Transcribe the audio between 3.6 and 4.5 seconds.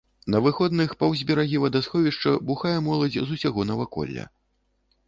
наваколля.